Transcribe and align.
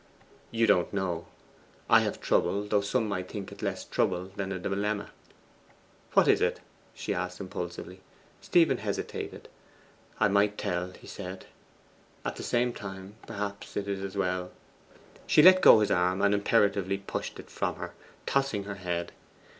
'You 0.49 0.65
don't 0.65 0.91
know: 0.91 1.27
I 1.87 1.99
have 1.99 2.15
a 2.15 2.17
trouble; 2.17 2.63
though 2.63 2.81
some 2.81 3.07
might 3.07 3.29
think 3.29 3.51
it 3.51 3.61
less 3.61 3.85
a 3.85 3.89
trouble 3.91 4.31
than 4.35 4.51
a 4.51 4.57
dilemma.' 4.57 5.11
'What 6.13 6.27
is 6.27 6.41
it?' 6.41 6.59
she 6.95 7.13
asked 7.13 7.39
impulsively. 7.39 8.01
Stephen 8.41 8.79
hesitated. 8.79 9.47
'I 10.19 10.27
might 10.29 10.57
tell,' 10.57 10.93
he 10.93 11.05
said; 11.05 11.45
'at 12.25 12.35
the 12.37 12.41
same 12.41 12.73
time, 12.73 13.13
perhaps, 13.27 13.77
it 13.77 13.87
is 13.87 14.01
as 14.03 14.17
well' 14.17 14.49
She 15.27 15.43
let 15.43 15.61
go 15.61 15.81
his 15.81 15.91
arm 15.91 16.23
and 16.23 16.33
imperatively 16.33 16.97
pushed 16.97 17.39
it 17.39 17.51
from 17.51 17.75
her, 17.75 17.93
tossing 18.25 18.63
her 18.63 18.75
head. 18.81 19.11